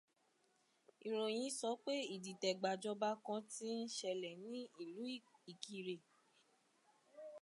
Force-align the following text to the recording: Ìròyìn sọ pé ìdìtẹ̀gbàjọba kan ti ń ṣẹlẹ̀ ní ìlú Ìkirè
Ìròyìn 1.07 1.49
sọ 1.59 1.69
pé 1.83 1.93
ìdìtẹ̀gbàjọba 2.15 3.09
kan 3.25 3.41
ti 3.51 3.67
ń 3.79 3.81
ṣẹlẹ̀ 3.97 4.35
ní 4.49 4.59
ìlú 4.83 5.03
Ìkirè 5.51 5.95